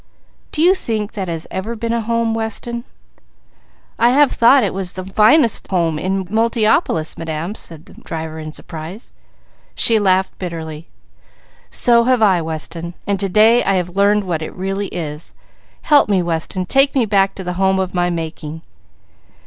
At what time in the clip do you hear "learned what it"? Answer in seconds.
13.95-14.55